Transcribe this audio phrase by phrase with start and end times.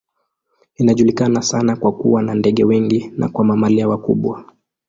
[0.75, 4.45] Inajulikana sana kwa kuwa na ndege wengi na kwa mamalia wakubwa.